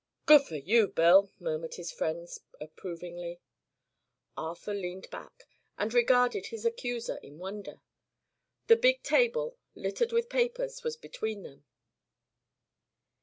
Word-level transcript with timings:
"Good 0.25 0.41
fer 0.41 0.55
you, 0.55 0.87
Bill!" 0.87 1.31
murmured 1.37 1.75
his 1.75 1.91
friends, 1.91 2.39
approvingly. 2.59 3.39
Arthur 4.35 4.73
leaned 4.73 5.07
back 5.11 5.43
and 5.77 5.93
regarded 5.93 6.47
his 6.47 6.65
accuser 6.65 7.17
in 7.21 7.37
wonder. 7.37 7.83
The 8.65 8.77
big 8.77 9.03
table, 9.03 9.59
littered 9.75 10.11
with 10.11 10.27
papers, 10.27 10.83
was 10.83 10.97
between 10.97 11.43
them. 11.43 11.65